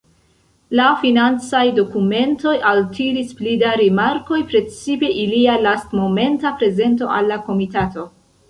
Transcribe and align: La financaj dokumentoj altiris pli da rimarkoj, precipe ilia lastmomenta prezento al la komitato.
La 0.77 0.85
financaj 1.01 1.61
dokumentoj 1.79 2.53
altiris 2.71 3.35
pli 3.41 3.53
da 3.65 3.75
rimarkoj, 3.83 4.41
precipe 4.55 5.13
ilia 5.27 5.61
lastmomenta 5.69 6.55
prezento 6.63 7.13
al 7.21 7.31
la 7.35 7.43
komitato. 7.53 8.13